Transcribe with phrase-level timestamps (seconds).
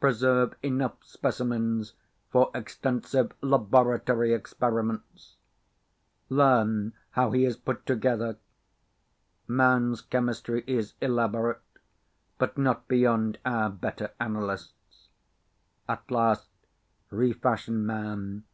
[0.00, 1.92] Preserve enough specimens
[2.30, 5.36] for extensive laboratory experiments.
[6.30, 8.38] Learn how he is put together.
[9.46, 11.60] Man's chemistry is elaborate
[12.38, 15.10] but not beyond our better Analysts.
[15.86, 16.48] At last,
[17.10, 18.44] refashion man.